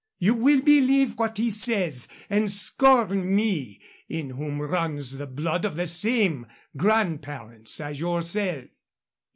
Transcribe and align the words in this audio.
You 0.17 0.33
will 0.33 0.61
believe 0.61 1.19
what 1.19 1.37
he 1.37 1.51
says 1.51 2.07
and 2.27 2.51
scorn 2.51 3.35
me, 3.35 3.79
in 4.09 4.31
whom 4.31 4.59
runs 4.59 5.19
the 5.19 5.27
blood 5.27 5.63
of 5.63 5.75
the 5.75 5.85
same 5.85 6.47
grandparents 6.75 7.79
as 7.79 7.99
yourself. 7.99 8.65